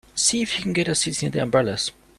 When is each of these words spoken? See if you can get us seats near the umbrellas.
See 0.15 0.41
if 0.41 0.57
you 0.57 0.63
can 0.63 0.73
get 0.73 0.89
us 0.89 1.01
seats 1.01 1.21
near 1.21 1.29
the 1.29 1.43
umbrellas. 1.43 1.91